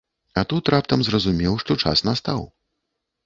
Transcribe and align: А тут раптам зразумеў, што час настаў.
А 0.41 0.43
тут 0.51 0.69
раптам 0.73 1.03
зразумеў, 1.09 1.59
што 1.63 1.77
час 1.85 2.03
настаў. 2.09 2.41